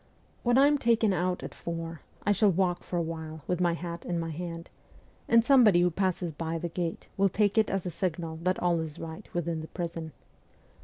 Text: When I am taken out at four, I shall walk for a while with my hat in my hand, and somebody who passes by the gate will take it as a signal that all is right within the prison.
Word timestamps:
When 0.41 0.57
I 0.57 0.65
am 0.65 0.79
taken 0.79 1.13
out 1.13 1.43
at 1.43 1.53
four, 1.53 2.01
I 2.25 2.31
shall 2.31 2.51
walk 2.51 2.81
for 2.81 2.97
a 2.97 3.03
while 3.03 3.43
with 3.45 3.61
my 3.61 3.73
hat 3.75 4.03
in 4.03 4.17
my 4.19 4.31
hand, 4.31 4.71
and 5.29 5.45
somebody 5.45 5.81
who 5.81 5.91
passes 5.91 6.31
by 6.31 6.57
the 6.57 6.69
gate 6.69 7.05
will 7.17 7.29
take 7.29 7.55
it 7.55 7.69
as 7.69 7.85
a 7.85 7.91
signal 7.91 8.39
that 8.41 8.57
all 8.57 8.79
is 8.79 8.97
right 8.97 9.31
within 9.31 9.61
the 9.61 9.67
prison. 9.67 10.11